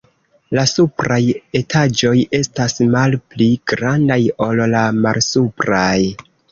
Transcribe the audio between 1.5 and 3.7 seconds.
etaĝoj estas malpli